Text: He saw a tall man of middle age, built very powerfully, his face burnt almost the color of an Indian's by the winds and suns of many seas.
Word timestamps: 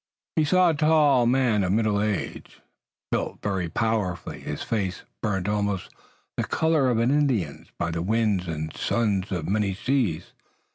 He 0.35 0.45
saw 0.45 0.71
a 0.71 0.73
tall 0.73 1.27
man 1.27 1.63
of 1.63 1.71
middle 1.73 2.01
age, 2.01 2.59
built 3.11 3.37
very 3.43 3.69
powerfully, 3.69 4.39
his 4.39 4.63
face 4.63 5.03
burnt 5.21 5.47
almost 5.47 5.91
the 6.37 6.43
color 6.43 6.89
of 6.89 6.97
an 6.97 7.11
Indian's 7.11 7.67
by 7.77 7.91
the 7.91 8.01
winds 8.01 8.47
and 8.47 8.75
suns 8.75 9.31
of 9.31 9.47
many 9.47 9.75
seas. 9.75 10.33